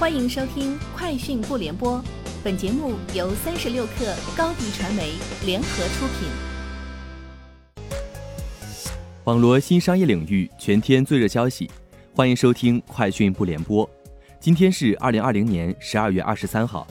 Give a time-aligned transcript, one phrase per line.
[0.00, 1.98] 欢迎收听《快讯不联播》，
[2.42, 5.12] 本节目由三十六克高低传媒
[5.44, 6.26] 联合出品。
[9.24, 11.70] 网罗新商业领域全天最热消息，
[12.14, 13.86] 欢迎收听《快讯不联播》。
[14.40, 16.86] 今天是二零二零年十二月二十三号。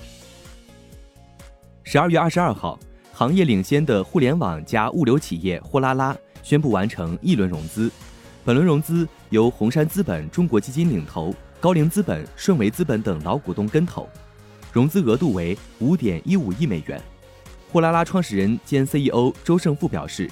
[1.82, 2.80] 十二月二十二号，
[3.12, 7.91] 行业领先的互联网加物流企业货拉拉宣布完成一轮融资，
[8.46, 11.34] 本轮融资由红杉资本中国基金领投。
[11.62, 14.08] 高瓴资本、顺为资本等老股东跟投，
[14.72, 17.02] 融资额度为五点一五亿美元。
[17.70, 20.30] 货拉拉创始人兼 CEO 周胜富表示，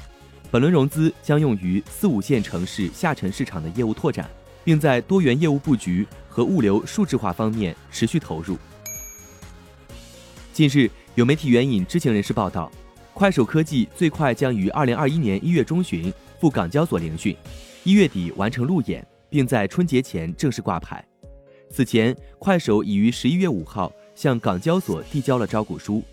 [0.49, 4.30] 本轮融资将用于四五线城市下沉市场的业务拓展，
[4.63, 8.57] 并在多元业务布局和物流数字化方面持续投入。
[10.54, 12.71] 近日，有媒体援引知情人士报道，
[13.13, 17.35] 快手科技最快将于二零二一年一月中旬赴港交所聆讯，
[17.84, 21.05] 一月底完成路演，并在春节前正式挂牌。
[21.70, 26.03] 此前，快手已于十一月五号向港交所递交了招股书。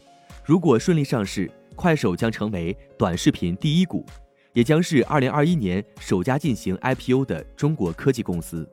[0.44, 4.04] 如果顺利上市，快手将成为短视频第一股，
[4.52, 8.68] 也将是二零二一年首家进行 IPO 的中国科技公司。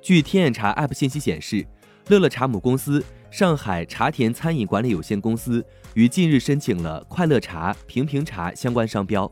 [0.00, 1.66] 据天眼查 App 信息显示，
[2.08, 5.64] 乐乐茶母公司上海茶田餐饮管理有限公司
[5.94, 9.30] 于近日申请了快乐茶、平平茶相关商标，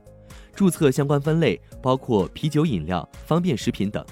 [0.54, 4.04] 注册相关分类包括啤酒、饮料、方便食品等。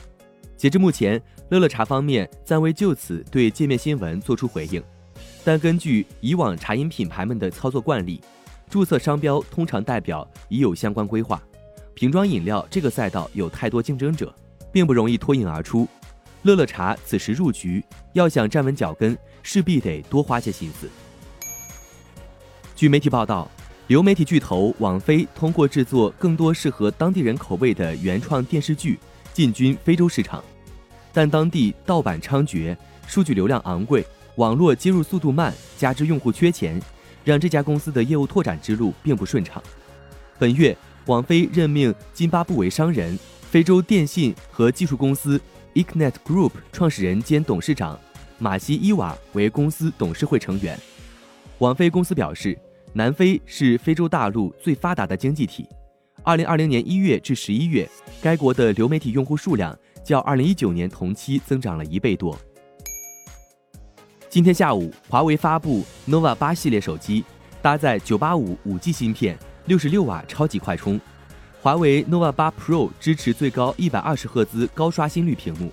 [0.59, 4.83] 截至目前，乐乐茶方面暂未就此对界面新闻作出回应。
[5.45, 8.21] 但根据以往茶饮品牌们的操作惯例，
[8.69, 11.41] 注册商标通常代表已有相关规划。
[11.95, 14.35] 瓶装饮料这个赛道有太多竞争者，
[14.73, 15.87] 并不容易脱颖而出。
[16.43, 20.89] 乐乐茶此时入局，要想站稳脚跟，势必得多花些心思。
[22.75, 23.49] 据媒体报道，
[23.87, 28.99] 流媒体巨头网飞通过制作更多适合当地人口味的原创电视剧。
[29.33, 30.43] 进军非洲市场，
[31.13, 32.77] 但当地盗版猖獗，
[33.07, 34.05] 数据流量昂贵，
[34.37, 36.81] 网络接入速度慢，加之用户缺钱，
[37.25, 39.63] 让这家公司的业务拓展之路并不顺畅。
[40.39, 40.77] 本月，
[41.07, 43.19] 网飞任命津巴布韦商人、
[43.51, 45.41] 非洲电信和技术公司
[45.75, 47.99] Econet Group 创始人兼董事长
[48.39, 50.79] 马西伊瓦为公司董事会成员。
[51.59, 52.57] 网飞公司表示，
[52.93, 55.69] 南非是非洲大陆最发达的经济体。
[56.29, 57.89] 二零二零年一月至十一月，
[58.21, 59.75] 该国的流媒体用户数量
[60.05, 62.39] 较二零一九年同期增长了一倍多。
[64.29, 67.25] 今天下午，华为发布 nova 八系列手机，
[67.63, 71.01] 搭载九八五五 G 芯片，六十六瓦超级快充。
[71.63, 75.73] 华为 nova 八 Pro 支持最高一百二十赫兹高刷新率屏幕。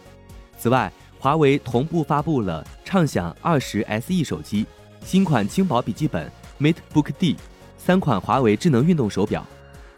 [0.57, 0.89] 此外，
[1.19, 4.65] 华为同步发布了畅享二十 SE 手机、
[5.03, 7.35] 新款轻薄笔记本 MateBook D、
[7.77, 9.45] 三款华为智能运动手表。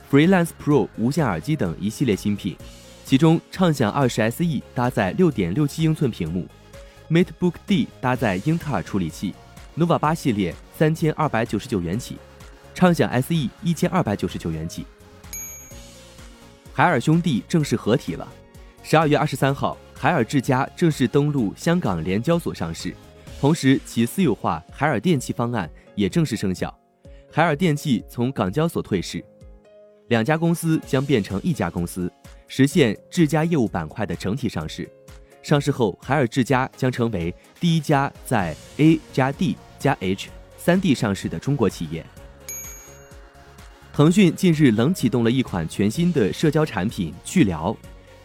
[0.09, 2.56] Freelance Pro 无线耳机等一系列新品，
[3.03, 6.47] 其中畅享二十 SE 搭载六点六七英寸屏幕
[7.09, 9.35] ，MateBook D 搭载英特尔处理器
[9.78, 12.18] ，nova 八系列三千二百九十九元起，
[12.73, 14.85] 畅享 SE 一千二百九十九元起。
[16.72, 18.25] 海尔兄弟正式合体了。
[18.84, 22.95] 十二月二十三号，海尔智家正式登陆香港联交所上市，
[23.41, 26.74] 同时其私有化海尔电器方案也正式生效，
[27.29, 29.22] 海尔电器从港交所退市。
[30.07, 32.12] 两家公司将变成一家公司，
[32.47, 34.90] 实现智家业务板块的整体上市。
[35.44, 42.06] 上市后，海尔智家将成为第一家在 A 加 D 加 H 三 D 上市的中国企业。
[43.94, 47.75] 腾讯近日冷启动了一款全新的社交产品“趣聊”，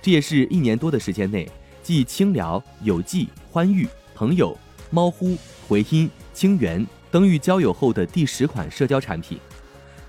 [0.03, 1.49] 这也是一年多的时间内，
[1.83, 4.57] 继轻聊、有记、欢愉、朋友、
[4.91, 9.39] 猫呼、回音、清源登域交友后的第十款社交产品。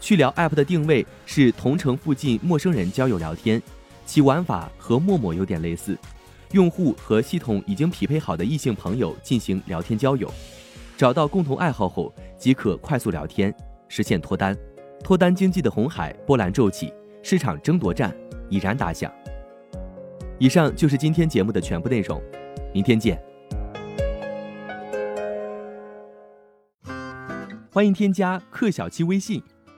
[0.03, 3.61] 趣聊 App 的定位是同城附近陌生人交友聊天，
[4.05, 5.97] 其玩法和陌陌有点类似，
[6.51, 10.29] 用户和系统已经匹配好的异性朋友进行聊天交友，
[10.97, 13.55] 找到共同爱好后即可快速聊天，
[13.87, 14.53] 实现脱单。
[15.01, 18.13] 脱单经济的红海波澜骤起，市场争夺战
[18.49, 19.09] 已然打响。
[20.37, 22.21] 以上就是今天节目的全部内容，
[22.73, 23.17] 明天见。
[27.71, 29.41] 欢迎添加克小七微信。